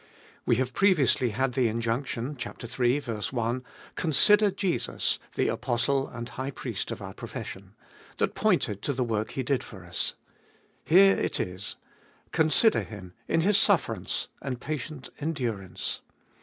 We 0.47 0.55
have 0.55 0.73
previously 0.73 1.29
had 1.29 1.53
the 1.53 1.67
injunction 1.67 2.35
(iii. 2.43 3.03
i): 3.45 3.61
Consider 3.95 4.49
Jesus, 4.49 5.19
the 5.35 5.47
Apostle 5.47 6.07
and 6.07 6.27
High 6.27 6.49
Priest 6.49 6.89
of 6.89 7.03
our 7.03 7.13
profession— 7.13 7.75
that 8.17 8.33
pointed 8.33 8.81
to 8.81 8.93
the 8.93 9.03
work 9.03 9.33
He 9.33 9.43
did 9.43 9.63
for 9.63 9.85
us. 9.85 10.15
Here 10.83 11.15
it 11.15 11.39
is: 11.39 11.75
Consider 12.31 12.81
Him 12.81 13.13
in 13.27 13.41
His 13.41 13.59
sufferance 13.59 14.27
and 14.41 14.59
patient 14.59 15.09
endurance. 15.19 16.01